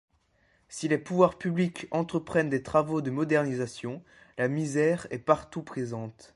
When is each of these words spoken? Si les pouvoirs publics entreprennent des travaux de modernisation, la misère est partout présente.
Si 0.67 0.87
les 0.87 0.97
pouvoirs 0.97 1.37
publics 1.37 1.85
entreprennent 1.91 2.49
des 2.49 2.63
travaux 2.63 3.01
de 3.01 3.11
modernisation, 3.11 4.01
la 4.39 4.47
misère 4.47 5.05
est 5.11 5.19
partout 5.19 5.61
présente. 5.61 6.29